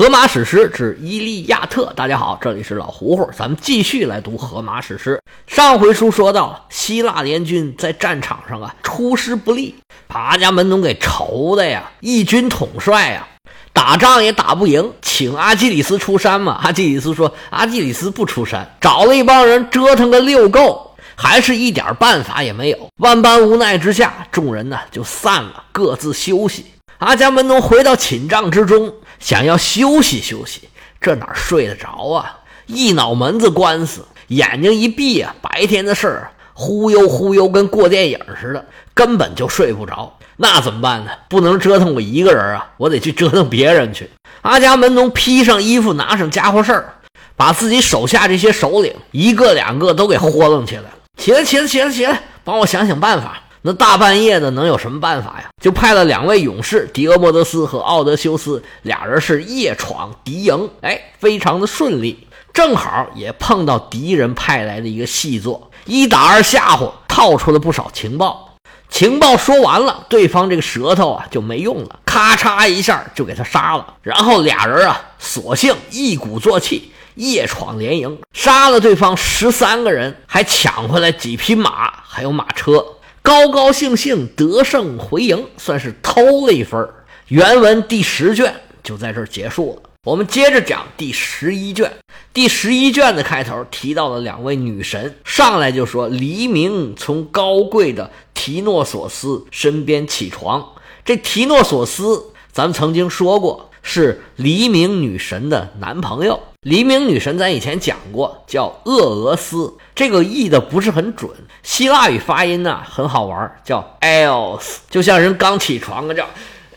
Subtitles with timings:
[0.00, 5.20] 荷马史诗之《伊利亚特》，大家好，这里是老胡胡，咱们继续来读荷马史诗。
[5.46, 9.74] 上回书说到，希腊联军在战场上啊出师不利，
[10.08, 13.28] 把阿伽门农给愁的呀，义军统帅啊，
[13.74, 16.58] 打仗也打不赢，请阿基里斯出山嘛。
[16.62, 22.88] 阿基里斯说，阿基里斯不出山，找了一帮人折腾个六够，还是一点办法也没有。
[23.00, 26.64] 万般无奈之下，众人呢就散了，各自休息。
[27.00, 28.90] 阿伽门农回到寝帐之中。
[29.20, 30.68] 想要休息休息，
[31.00, 32.38] 这哪睡得着啊？
[32.66, 38.64] 一脑门子官司，眼睛一闭啊，白天的事儿忽悠忽悠，跟过电影似的，
[38.94, 40.16] 根本就睡不着。
[40.36, 41.10] 那怎么办呢？
[41.28, 44.08] 不能折腾我一个人啊，我得去折腾别人去。
[44.42, 46.94] 阿伽门农披上衣服，拿上家伙事儿，
[47.36, 50.90] 把自己手下这些首领一个两个都给豁楞起来了。
[51.18, 53.42] 起来，起来，起来，起来，帮我想想办法。
[53.62, 55.48] 那大半夜的能有什么办法呀？
[55.60, 62.26] 就派了两位勇士狄俄莫德斯和奥德修斯，俩人是夜闯敌营，哎，非常的顺利。
[62.52, 68.56] 正好也碰到敌人派来的一个细作，一打二吓唬，套出了不少情报。
[68.88, 73.94] 情报说完了，对方这个舌头啊就没用了，咔嚓一下就给他杀了。
[74.02, 82.84] 然后俩人啊，索性一鼓作气，夜闯连营，杀了对方十三个人，还抢回来几匹马，还有马车。
[83.22, 86.88] 高高兴兴得胜回营，算是偷了一分
[87.28, 89.90] 原文第十卷就在这儿结束了。
[90.04, 91.92] 我们接着讲第十一卷。
[92.32, 100.72] 第十一卷的开头提到了两位女神，上来就说黎明从高贵的提诺索斯身边起床。
[101.04, 106.40] 这提诺索斯，咱们曾经说过是黎明女神的男朋友。
[106.62, 109.78] 黎明女神咱以前讲过，叫厄俄斯。
[109.94, 111.30] 这个译的不是很准，
[111.62, 116.28] 希腊语发音呢很好玩，叫 else，就像人刚起床啊，叫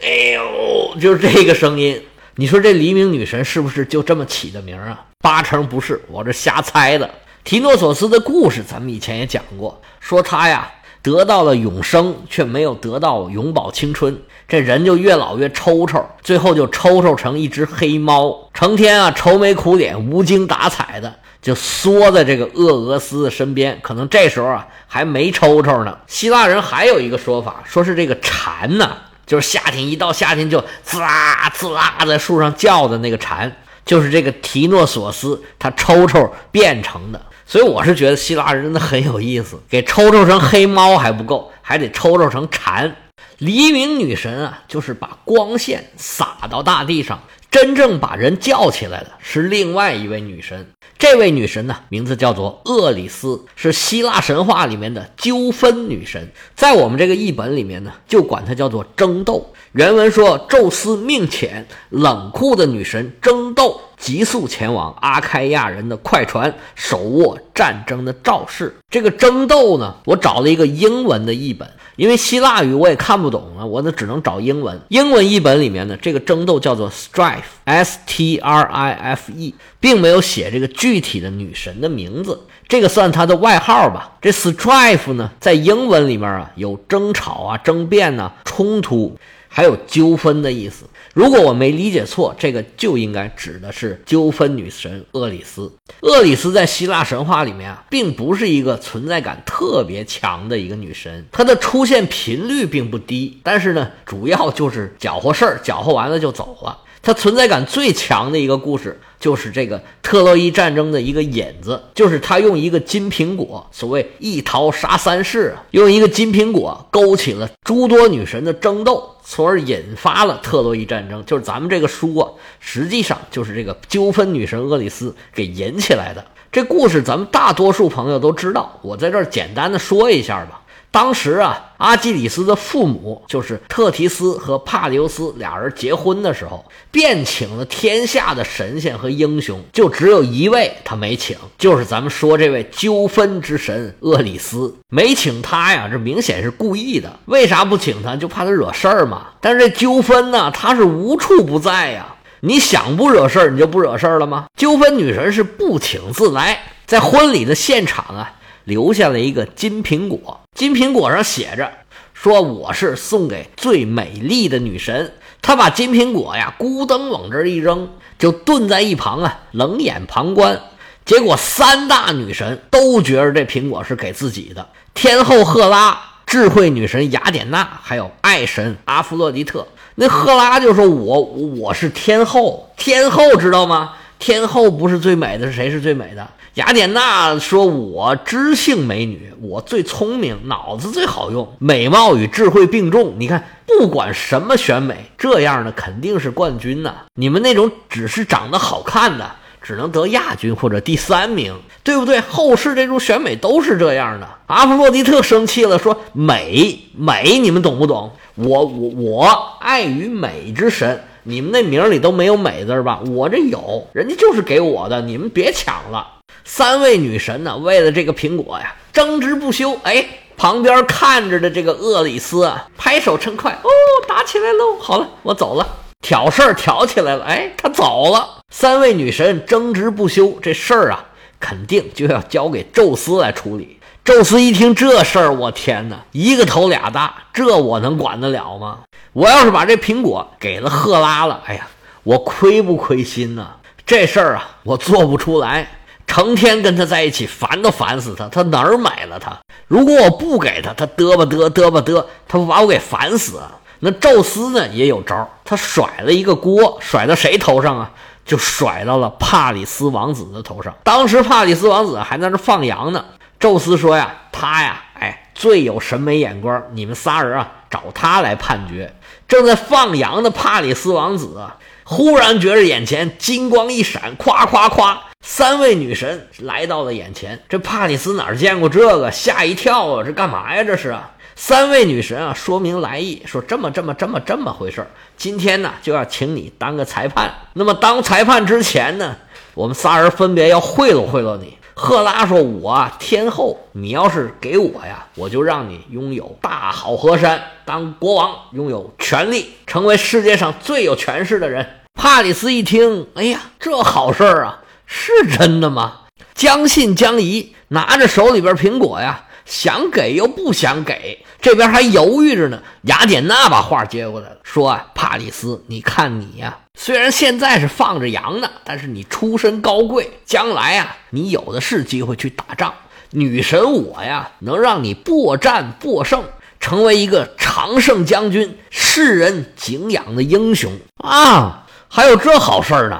[0.01, 2.01] 哎呦，就是这个声音。
[2.35, 5.03] 你说这黎明女神是不是就这么起的名啊？
[5.19, 7.09] 八成不是，我这瞎猜的。
[7.43, 10.71] 提诺索斯的故事咱们以前也讲过，说他呀
[11.03, 14.17] 得到了永生，却没有得到永葆青春，
[14.47, 21.13] 这人就越老越抽抽，最后就抽抽成一只黑猫，成天啊愁眉苦脸、无精打采的。
[21.41, 25.97] 就缩在这个厄俄斯的身边，可能这时候啊还没抽抽呢。
[26.07, 28.89] 希腊人还有一个说法，说是这个蝉呢，
[29.25, 33.53] 就是夏天一到夏天就滋啦滋啦在树上叫的那个蝉，
[33.85, 37.21] 就是这个提诺索斯他抽抽变成的。
[37.45, 42.95] 所以我是觉得希腊人真的很有意思， 给抽抽成黑猫还不够，还得抽抽成蝉。
[43.39, 47.21] 黎明女神啊，就是把光线洒到大地上。
[47.51, 50.65] 真正把人叫起来的是另外一位女神，
[51.03, 56.31] 这位女神呢，名字叫做厄里斯，是希腊神话里面的纠纷女神。
[56.55, 59.53] 在我们这个译本里面呢，就管她叫做争斗。
[59.73, 68.73] 原文说，宙斯命遣冷酷的女神争斗，急速前往阿开亚人的快船，手握战争的肇事。
[68.89, 71.69] 这个争斗呢，我找了一个英文的译本。
[71.95, 74.79] 因为希腊语我也看不懂啊，我呢只能找英文。
[74.87, 84.17] 英文译本里面呢，这个争斗叫做 strife Strife 并没有写这个具体的女神的名字，这个算她的外号吧。
[84.21, 90.85] 这 strife 呢，在英文里面啊，有争吵啊、争辩呐、冲突，还有纠纷的意思。
[91.13, 95.71] 如果我没理解错，这个就应该指的是纠纷女神厄里斯。
[96.01, 106.79] 厄里斯在希腊神话里面啊，并不是一个存在感特别强的一个女神，她的出现频率并不低，但是呢，主要就是搅和事儿，搅和完了就走了。
[107.05, 121.21] 它存在感最强的一个故事，就是这个特洛伊战争的一个引子，就是他用一个金苹果，所谓一桃杀三士啊，用一个金苹果勾起了诸多女神的争斗，从而引发了特洛伊战争。
[121.25, 122.31] 就是咱们这个书啊，
[122.61, 126.23] 实际上就是这个纠纷女神厄里斯给引起来的。
[126.53, 130.61] 这故事咱们大多数朋友都知道，我在这儿简单的说一下吧。
[130.93, 147.11] 当时啊，阿基里斯的父母就是特提斯和帕留斯俩人结婚的时候，便请了天下的神仙和英雄，就只有一位他没请，就是咱们说这位纠纷之神厄里斯，没请他呀，这明显是故意的。
[147.25, 148.15] 为啥不请他？
[148.15, 149.29] 就怕他惹事儿嘛。
[149.41, 152.05] 但是这纠纷呢，他是无处不在呀。
[152.41, 154.45] 你想不惹事儿，你就不惹事儿了吗？
[154.55, 158.31] 纠纷女神是不请自来，在婚礼的现场啊。
[158.63, 161.71] 留下了一个金苹果，金苹果上写着
[162.13, 165.13] 说我是送给最美丽的女神。
[165.41, 170.61] 他把金苹果呀咕噔往这一扔，就蹲在一旁啊冷眼旁观。
[171.03, 183.95] 结果三大女神都觉得这苹果是给自己的，天后赫拉、智慧女神雅典娜，还有爱神阿弗洛狄特，那赫拉就说：“我我是天后，天后知道吗？
[184.17, 186.25] 天后不是最美的，是谁是最美的？”
[186.55, 193.15] 雅典娜说：“我知性美女，我最聪明，脑子最好用，美貌与智慧并重。
[193.17, 196.93] 你看，不管什么选美，这样的肯定是冠军呐。
[197.15, 199.31] 你们那种只是长得好看的，
[199.63, 202.19] 只能得亚军或者第三名，对不对？
[202.19, 208.11] 后世这种选美都是这样的。”阿弗洛狄特生气了，说：“美美，你们懂不懂？
[208.35, 212.99] 我我我爱与美之神，你们那名里都没有美字吧？
[213.07, 216.09] 我这有，人家就是给我的，你们别抢了。”
[216.45, 219.77] 三位女神呢，为了这个苹果呀，争执不休。
[219.83, 220.05] 哎，
[220.35, 223.51] 旁边看着的这个厄里斯啊，拍手称快。
[223.51, 223.69] 哦，
[224.07, 224.77] 打起来喽！
[224.79, 225.67] 好了，我走了。
[226.01, 227.23] 挑事儿挑起来了。
[227.23, 228.41] 哎，他走了。
[228.51, 231.05] 三位女神争执不休，这事儿啊，
[231.39, 233.79] 肯定就要交给宙斯来处理。
[234.03, 238.79] 宙斯一听这事儿，我天哪，一个头俩大，这我能管得了吗？
[239.13, 241.67] 我要是把这苹果给了赫拉了，哎呀，
[242.03, 243.47] 我亏不亏心呢？
[243.85, 245.79] 这事儿啊，我做不出来。
[246.13, 248.27] 成天跟他在一起，烦都烦死他。
[248.27, 249.35] 他哪儿买了他？
[249.67, 253.51] 如果我不给他，他嘚吧嘚嘚吧嘚，他不把我给烦死啊！
[253.79, 257.89] 那宙斯呢也有招，他甩了一个锅，甩到谁头上啊？
[258.23, 260.75] 就甩到了帕里斯王子的头上。
[260.83, 263.03] 当时帕里斯王子还在那放羊呢。
[263.39, 268.93] 宙斯说呀：“他呀，哎，最有审美眼光，你们仨人啊，找他来判决。”
[269.27, 271.41] 正在放羊的帕里斯王子。
[271.83, 277.41] 忽然觉着眼前金光一闪，咵咵咵，三位女神来到了眼前。
[277.49, 280.03] 这帕里斯哪儿见过这个，吓一跳啊！
[280.03, 280.63] 这干嘛呀？
[280.63, 281.11] 这是啊！
[281.35, 284.87] 三位女神啊，说明来意，说这么这么这么这么回事
[285.17, 287.33] 今天呢，就要请你当个裁判。
[287.53, 289.15] 那么当裁判之前呢，
[289.53, 291.57] 我们仨人分别要贿赂贿赂你。
[291.75, 301.67] 赫拉说：“我天后，你要是给我呀，我就让你拥有大好河山，当国王，拥有权力，成为世界上最有权势的人。”
[301.99, 306.01] 帕里斯一听，哎呀，这好事儿啊，是真的吗？
[306.35, 312.61] 将信将疑，拿着手里边苹果呀，想给又不想给，这边还犹豫着呢。
[312.83, 322.73] 雅典娜把话接过来了，说：“啊，帕里斯，你看你呀。”虽然现在是放着羊呢，但是你出身高贵，将来啊，你有的是机会去打仗。
[323.11, 326.23] 女神我呀，能让你破战获胜，
[326.59, 331.67] 成为一个常胜将军，世人敬仰的英雄啊！
[331.87, 332.99] 还有这好事儿呢？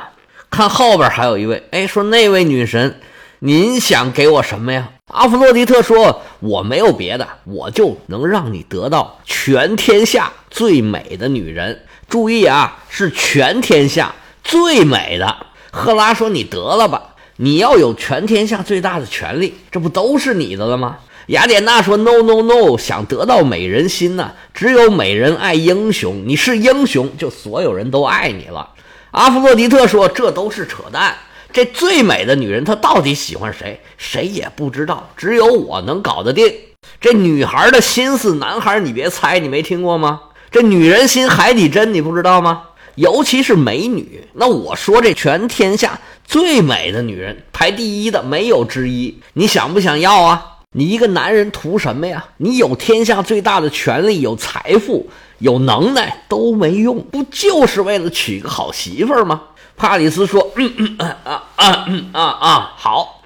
[0.52, 3.00] 看后边还有一位，哎，说那位女神，
[3.40, 4.90] 您想给我什么呀？
[5.14, 14.14] 阿弗洛狄特说：“我没有别的，我就能让你得到全天下最美的女人。”注意啊，是全天下
[14.44, 15.46] 最美的。
[15.72, 28.72] 赫拉说：“你得了吧，你要有全天下最大的权利，这不都是你的了吗？”雅典娜说：“No No No，想得到美人心呢，只有美人爱英雄，你是英雄，就所有人都爱你了。”
[29.12, 31.16] 阿弗洛狄特说：“这都是扯淡，
[31.54, 36.52] 这最美的女人她到底喜欢谁，谁也不知道，只有我能搞得定。
[37.00, 40.20] 这女孩的心思，男孩你别猜，你没听过吗？”
[40.52, 42.64] 这女人心海底针，你不知道吗？
[42.96, 44.24] 尤其是美女。
[44.34, 49.20] 那我说这全天下最美的女人排第一的没有之一。
[49.34, 50.46] 你想不想要啊？
[50.72, 52.26] 你一个男人图什么呀？
[52.38, 55.10] 你有天下最大的权力，有财富，
[55.40, 59.42] 有能耐都没用，不就是为了娶个好媳妇吗？
[59.76, 63.24] 帕里斯说：“嗯嗯啊啊啊啊啊，好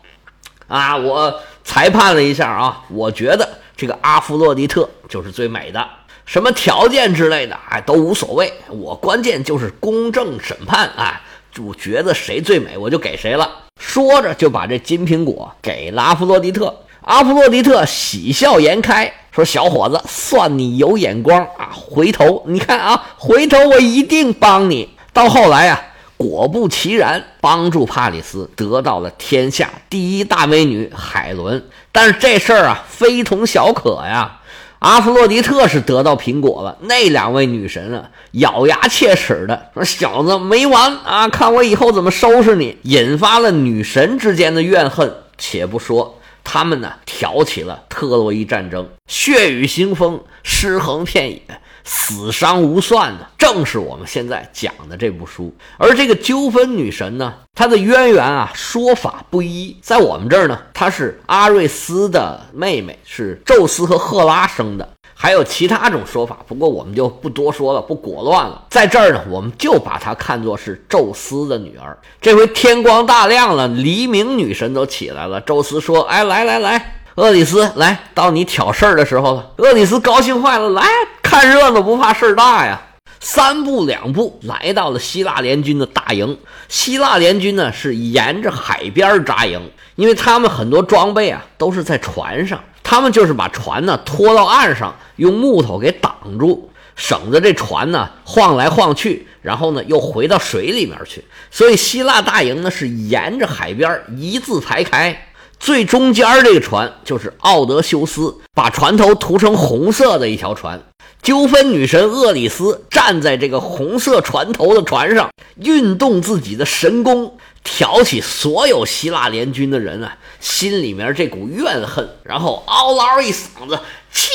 [0.67, 5.87] 啊，我裁判了一下啊，我觉得这个阿弗洛狄特就是最美的。”
[6.25, 8.51] 什么条件之类的，哎，都无所谓。
[8.67, 11.21] 我关键就是公正审判，哎，
[11.53, 13.49] 就觉得谁最美，我就给谁了。
[13.79, 16.75] 说着就把这金苹果给了阿弗洛狄特。
[17.01, 21.71] 阿弗洛狄特喜笑颜开，说：“小伙子，算你有眼光啊！
[21.73, 25.81] 回头你看啊，回头我一定帮你。”到后来啊，
[26.17, 31.63] 果不其然，帮助帕里斯得到了天下第一大美女海伦。
[31.91, 34.41] 但是这事儿啊，非同小可呀。
[34.79, 45.11] 阿弗洛狄特是得到苹果了，那两位女神啊，咬牙切齿的说：“小子没完啊，看我以后怎么收拾你！”引发了女神之间的怨恨。
[45.39, 51.41] 且不说他们呢，挑起了特洛伊战争，血雨腥风，尸横遍野。
[51.89, 55.55] 死伤无算的，正是我们现在讲的这部书。
[55.77, 59.75] 而这个纠纷女神呢，她的渊源啊，说法不一。
[59.81, 64.87] 在我们这儿呢，她是阿瑞斯的妹妹，是宙斯和赫拉生的。
[65.19, 68.65] 还有其他种说法，不过我们就不多说了，不裹乱了。
[68.69, 71.97] 在这儿呢，我们就把她看作是宙斯的女儿。
[72.21, 75.39] 这回天光大亮了，黎明女神都起来了。
[75.39, 79.51] 宙斯说：“哎，来来来。”厄里斯，来到你挑事儿的时候了。
[79.57, 80.83] 厄里斯高兴坏了，来
[81.29, 82.81] 看热闹不怕事儿大呀！
[83.19, 86.39] 三步两步来到了希腊联军的大营。
[86.69, 89.59] 希腊联军呢是沿着海边扎营，
[89.97, 101.25] 因为他们很多装备啊都是在船上，他们就是把船呢拖到岸上，用木头给挡住，省得这船呢晃来晃去，然后呢又回到水里面去。
[101.51, 105.25] 所以希腊大营呢是沿着海边一字排开。
[105.59, 110.79] 最中间这个船就是奥德修斯，把船头涂成红色的一条船。
[111.27, 123.77] 纠纷女神厄里斯站在这个红色船头的船上，运动自己的神功，挑起所有希腊联军的人啊心里面这股怨恨，然后嗷嗷一嗓子
[124.09, 124.31] ：“起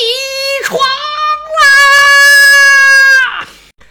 [0.63, 0.79] 床
[3.39, 3.47] 啦！”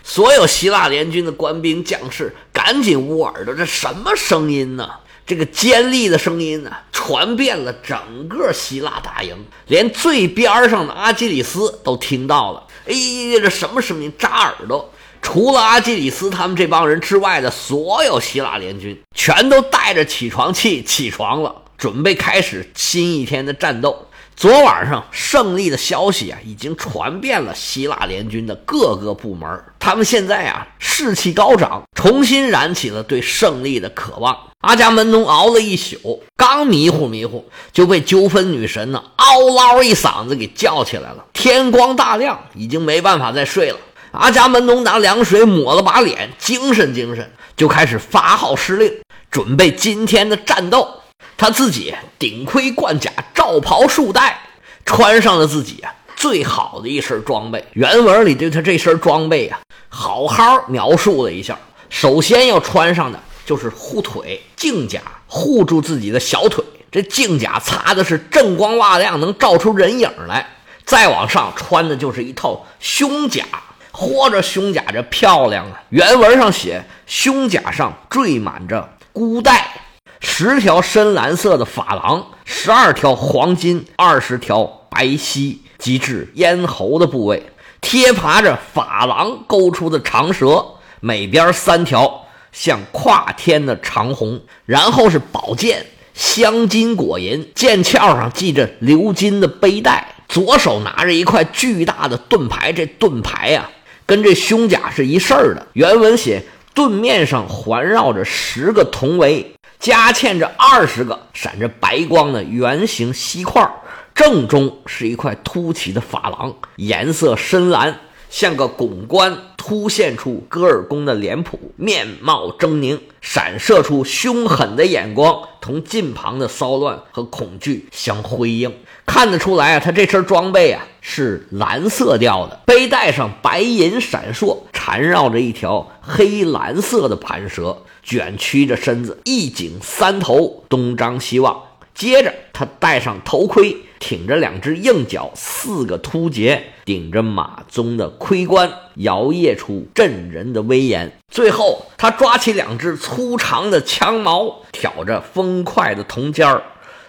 [0.06, 4.88] 所有希腊联军的官兵将士赶紧捂耳朵，这什么声音呢？
[5.26, 12.68] 这个尖利的声音呢，传遍了整个希腊大营，连最边上的阿基里斯都听到了。
[12.86, 14.12] 哎呀，这什么声音？
[14.18, 14.92] 扎耳朵！
[15.20, 24.08] 除了阿基里斯他们这帮人之外的所有希腊联军，全都带着起床气起床了，准备开始新一天的战斗。
[24.34, 29.62] 昨晚上胜利的消息啊，已经传遍了希腊联军的各个部门。
[29.78, 34.36] 他们现在啊，士气高涨，重新燃起了对胜利的渴望。
[34.62, 39.24] 阿伽门农熬了一宿，刚迷糊迷糊，就被纠纷女神呢嗷
[39.54, 41.24] 嗷一嗓子给叫起来了。
[41.32, 43.78] 天光大亮，已经没办法再睡了。
[44.12, 48.92] 阿伽门农拿凉水抹了把脸，精神精神，就开始发号施令，
[49.30, 51.01] 准备今天的战斗。
[51.42, 54.38] 他自己顶盔贯甲，罩袍束带，
[54.84, 57.64] 穿上了自己啊最好的一身装备。
[57.72, 59.58] 原文里对他这身装备啊，
[59.88, 61.58] 好好描述了一下。
[61.90, 66.64] 首先要穿上的就是护腿镜甲，护住自己的小腿。
[66.92, 70.46] 这镜甲擦的是锃光瓦亮，能照出人影来。
[70.84, 73.44] 再往上穿的就是一套胸甲，
[73.90, 75.82] 嚯，这胸甲这漂亮啊！
[75.88, 79.81] 原文上写，胸甲上缀满着箍带。
[80.24, 87.50] 十条深蓝色的珐琅，十二条黄金，二十条白皙，及至咽喉的部位，
[87.80, 90.64] 贴爬着珐琅勾出的长蛇，
[91.00, 94.40] 每边三条像跨天的长虹。
[94.64, 100.14] 然后是宝剑，镶金裹银，剑鞘上系着鎏金的背带。
[100.28, 103.68] 左手拿着一块巨大的盾牌，这盾牌呀，
[104.06, 105.66] 跟这胸甲是一事儿的。
[105.74, 109.52] 原文写，盾面上环绕着十个铜围。
[109.82, 113.68] 夹嵌着二十个闪着白光的圆形锡块，
[114.14, 117.98] 正中是一块凸起的珐琅，颜色深蓝，
[118.30, 128.72] 像个拱冠，凸现出戈尔宫的脸谱，面貌狰狞，闪射出凶狠的眼光，同近旁的骚乱和恐惧相辉映。
[129.04, 137.84] 看得出来啊，他这身装备啊是蓝色调的，背带上白银闪烁，缠绕着一条黑蓝色的盘蛇。
[138.02, 141.62] 卷曲着身子，一颈三头，东张西望。
[141.94, 151.12] 接着，他戴上头盔，挺着两只硬角，四个突节，顶着马鬃的盔冠，摇曳出震人的威严。
[151.28, 156.60] 最后，他抓起两只粗长的枪矛，挑着锋快的铜尖儿。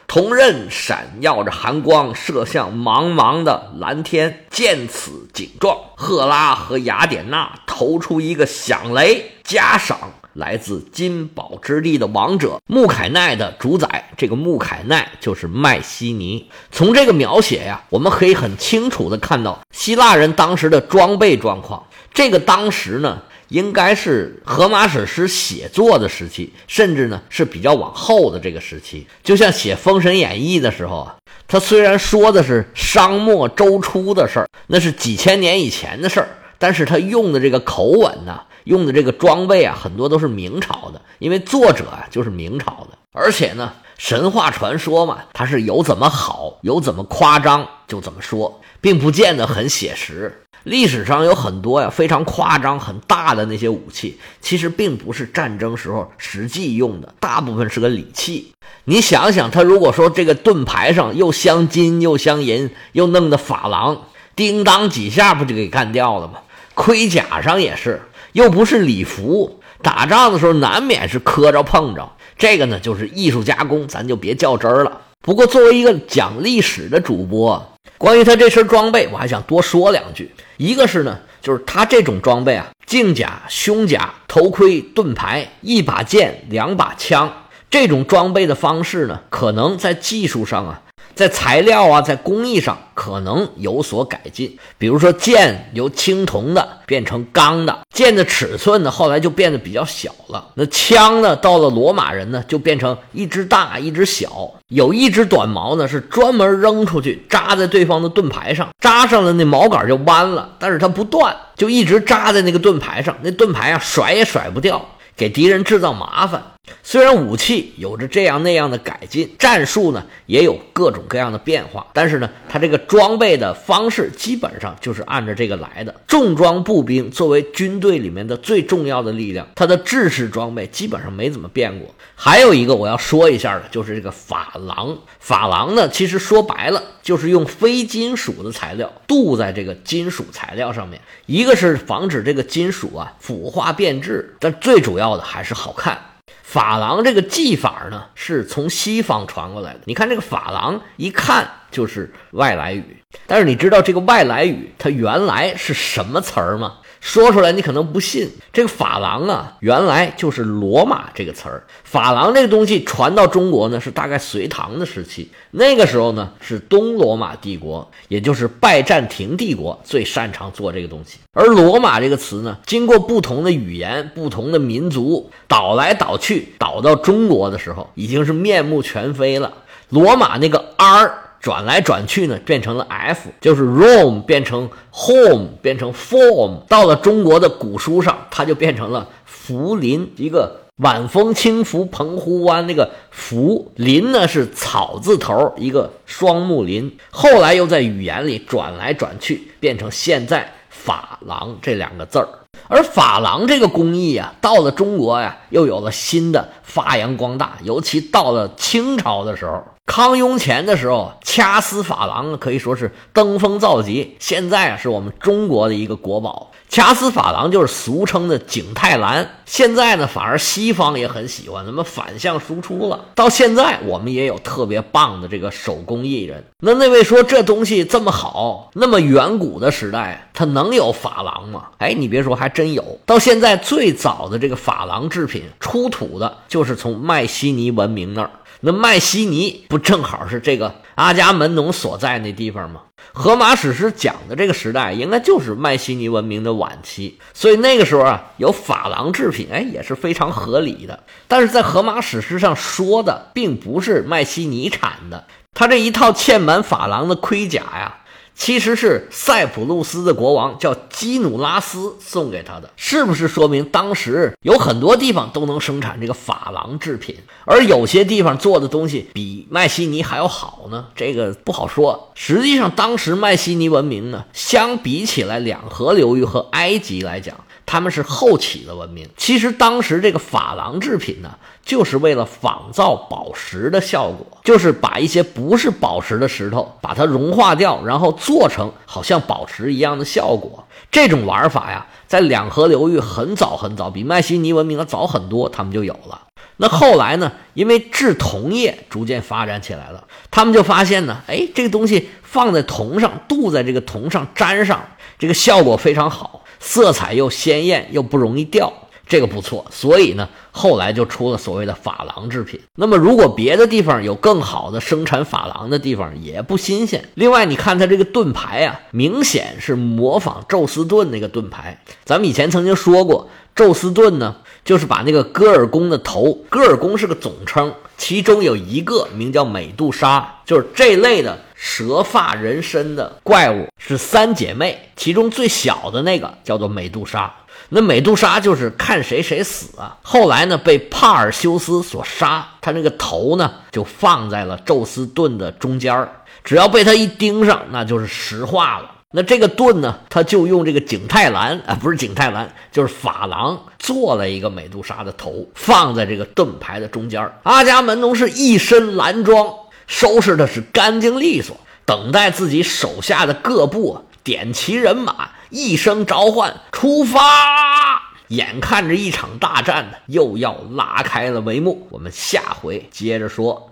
[0.08, 4.46] 铜刃闪耀着寒光，射向茫茫的蓝天。
[4.50, 9.98] 见此景状，赫拉和雅典娜投出一个响雷，加赏
[10.34, 14.12] 来自金宝之地的王者穆凯奈的主宰。
[14.16, 16.48] 这个穆凯奈就是麦西尼。
[16.72, 21.84] 从这个描写呀，我们可以很清楚的看到希腊人当时的装备状况。
[22.14, 23.24] 这个当时呢？
[23.54, 29.06] 应该是荷马史诗写作的时期，甚至呢是比较往后的这个时期。
[29.24, 31.16] 就像写《封神演义》的时候啊，
[31.48, 42.98] 他虽然说的是商末周初的事儿，那是几千年以前的事儿，但是他用的这个口吻呢，用的这个装备啊，很多都是明朝的，因为作者啊就是明朝的。
[43.12, 50.40] 而且呢，神话传说嘛，它是有怎么好，有怎么夸张就怎么说，并不见得很写实。
[50.64, 58.54] 历史上有很多呀非常夸张、很大的那些武器，其实并不是战争时候实际用的，大部分是个礼器。
[58.86, 64.04] 你想想，他如果说这个盾牌上又镶金又镶银，又弄的珐琅，
[64.36, 66.40] 叮当几下不就给干掉了吗？
[66.74, 68.02] 盔甲上也是，
[68.32, 72.10] 又不是礼服，打仗的时候难免是磕着碰着。
[72.38, 75.02] 这个呢，就是艺术加工，咱就别较真儿了。
[75.22, 80.32] 不过作为一个讲历史的主播，关于他这身装备，我还想多说两句。
[80.58, 87.32] 一个是呢，就是他这种装备啊，镜甲、胸甲、头盔、盾牌、一把剑、两把枪，
[87.70, 90.82] 这种装备的方式呢，可能在技术上啊，
[91.16, 94.58] 在材料啊，在工艺上可能有所改进。
[94.78, 100.50] 比如说剑由青铜的变成钢的，剑的尺寸呢后来就变得比较小了。
[100.56, 114.84] 那枪呢，到了罗马人呢就变成一只大一只小，有一只短矛呢是专门扔出去扎在对方的盾牌上，扎上了那矛杆就弯了，但是它不断，就一直扎在那个盾牌上，那盾牌啊甩也甩不掉，
[115.16, 116.44] 给敌人制造麻烦。
[116.82, 125.94] 虽然武器有着这样那样的改进，战术呢也有各种各样的变化，但是呢，它这个装备的方式基本上就是按照这个来的。
[126.08, 131.90] 重装步兵作为军队里面的最重要的力量，它的制式装备基本上没怎么变过。
[132.16, 134.98] 还有一个我要说一下的，就是这个珐琅。
[135.26, 146.00] 珐琅呢，其实说白了就是用非金属的材料镀在这个金属材料上面，一个是防止这个金属啊腐化变质，但最主要的还是好看。
[146.46, 149.80] 珐琅这个技法呢，是从西方传过来的。
[149.86, 152.98] 你看这个珐琅，一看就是外来语。
[153.28, 156.80] 但是你知道这个外来语它原来是什么词儿吗？
[157.04, 161.62] 说出来你可能不信，这个珐琅啊，原来就是罗马这个词儿。
[161.92, 165.30] 珐琅这个东西传到中国呢，是大概隋唐的时期。
[165.52, 171.20] 那个时候呢，是东罗马帝国，也就是拜占庭帝国最擅长做这个东西。
[171.34, 179.54] 而罗马这个词呢，经过不同的语言、不同的民族倒来倒去，倒到中国的时候，已经是面目全非了。
[179.90, 181.23] 罗马那个 R。
[181.44, 200.50] 转来转去呢，变成了 F，就是 rom 变成 Home 变成 Form，到了中国的古书上，它就变成了福林，一个晚风轻拂澎湖湾，那个福林呢是草字头，一个双木林，后来又在语言里转来转去，变成现在
[200.86, 202.28] 珐琅这两个字儿。
[202.70, 209.62] 而珐琅这个工艺啊，到了中国呀，又有了新的发扬光大，尤其到了清朝的时候。
[209.86, 214.16] 康雍乾的时候，掐丝珐琅可以说是登峰造极。
[214.18, 216.52] 现在啊，是我们中国的一个国宝。
[216.70, 219.42] 掐丝珐琅就是俗称的景泰蓝。
[219.46, 223.06] 现在呢，反而西方也很喜欢，咱们反向输出了。
[223.14, 226.44] 到现在，我们也有特别棒的这个手工艺人。
[226.62, 231.66] 那那位说这东西这么好，那么远古的时代，它能有珐琅吗？
[231.78, 233.00] 哎，你别说，还真有。
[233.06, 238.32] 到现在，最早的这个珐琅制品出土的，就是从迈锡尼文明那儿。
[238.66, 242.84] 那麦西尼不正好是这个阿伽门农所在那地方吗？
[243.12, 251.04] 荷马史诗讲的这个时代，应该就是麦西尼文明的晚期，所以那个时候啊，有珐琅制品，哎，也是非常合理的。
[251.28, 257.98] 但是在荷马史诗上说的，并不是麦西尼产的，他这一套嵌满珐琅的盔甲呀。
[258.36, 267.16] 其实是塞浦路斯的国王叫基努拉斯送给他的，是不是说明当时有很多地方都能生产这个珐琅制品，
[267.46, 270.88] 而有些地方做的东西比麦西尼还要好呢？
[270.96, 272.12] 这个不好说。
[272.16, 277.36] 实际上，当时麦西尼文明呢，相比起来两河流域和埃及来讲。
[277.66, 279.08] 他们是后起的文明。
[279.18, 290.66] 其实当时这个珐琅制品呢，就是为了仿造宝石的效果，就是把一些不是宝石的石头把它融化掉，然后做成好像宝石一样的效果。
[290.92, 296.22] 这种玩法呀，在两河流域很早很早，比迈锡尼文明要早很多，他们就有了。
[296.58, 304.86] 那后来呢，因为制铜业逐渐发展起来了，他们就发现呢，哎，这个东西放在铜上，镀在这个铜上粘上，
[305.18, 306.43] 这个效果非常好。
[306.66, 308.72] 色彩又鲜艳又不容易掉，
[309.06, 309.66] 这个不错。
[309.70, 312.58] 所以呢，后来就出了所谓的珐琅制品。
[312.76, 317.10] 那么，如果别的地方有更好的生产珐琅的地方，也不新鲜。
[317.16, 321.84] 另外，你看它这个盾牌啊，明显是模仿宙斯盾那个盾牌。
[322.06, 331.40] 咱们以前曾经说过，宙斯盾呢，就是把那个戈尔宫的头，戈尔宫是个总称，其中有一个名叫美杜莎，就是这类的。
[331.56, 337.34] 蛇发人身的怪物是三姐妹，其中最小的那个叫做美杜莎。
[337.70, 339.98] 那美杜莎就是看谁谁死啊。
[340.02, 346.12] 后来呢，被帕尔修斯所杀，他那个头呢就放在了宙斯盾的中间儿
[346.44, 348.92] 只要被他一盯上，那就是石化了。
[349.16, 359.54] 那这个盾呢，他就用这个景泰蓝啊，不是景泰蓝，就是珐琅做了一个美杜莎的头，放在这个盾牌的中间阿伽门农是一身蓝装。
[359.86, 368.02] 收拾的是干净利索，等待自己手下的各部点齐人马，一声召唤，出发。
[368.30, 371.86] 眼看着一场大战呢，又要拉开了帷幕。
[371.92, 373.70] 我们下回接着说。